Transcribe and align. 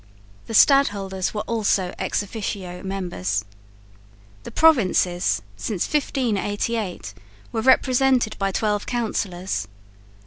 The 0.47 0.55
Stadholders 0.55 1.31
were 1.31 1.41
also 1.41 1.93
ex 1.99 2.23
officio 2.23 2.81
members. 2.81 3.45
The 4.45 4.49
Provinces, 4.51 5.43
since 5.57 5.85
1588, 5.85 7.13
were 7.51 7.61
represented 7.61 8.35
by 8.39 8.51
twelve 8.51 8.87
councillors. 8.87 9.67